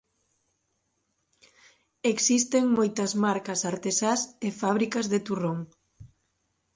Existen 2.13 2.63
moitas 2.77 3.11
marcas 3.25 3.59
artesás 3.71 4.19
e 4.47 4.49
fábricas 4.61 5.05
de 5.13 5.19
turrón. 5.27 5.59